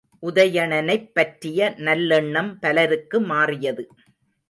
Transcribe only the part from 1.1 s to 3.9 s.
பற்றிய நல்லெண்ணம் பலருக்கு மாறியது.